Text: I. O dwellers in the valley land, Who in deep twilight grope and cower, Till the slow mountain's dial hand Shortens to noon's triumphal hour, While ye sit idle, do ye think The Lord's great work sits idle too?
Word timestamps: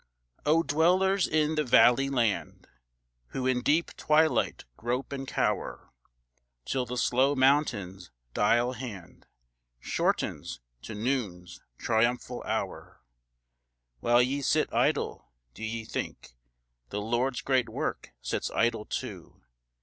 I. 0.39 0.49
O 0.49 0.63
dwellers 0.63 1.27
in 1.27 1.53
the 1.53 1.63
valley 1.63 2.09
land, 2.09 2.67
Who 3.27 3.45
in 3.45 3.61
deep 3.61 3.95
twilight 3.97 4.65
grope 4.75 5.11
and 5.13 5.27
cower, 5.27 5.91
Till 6.65 6.87
the 6.87 6.97
slow 6.97 7.35
mountain's 7.35 8.09
dial 8.33 8.71
hand 8.71 9.27
Shortens 9.79 10.59
to 10.81 10.95
noon's 10.95 11.61
triumphal 11.77 12.41
hour, 12.47 13.03
While 13.99 14.23
ye 14.23 14.41
sit 14.41 14.73
idle, 14.73 15.31
do 15.53 15.63
ye 15.63 15.85
think 15.85 16.33
The 16.89 16.99
Lord's 16.99 17.41
great 17.43 17.69
work 17.69 18.11
sits 18.23 18.49
idle 18.55 18.85
too? 18.85 19.43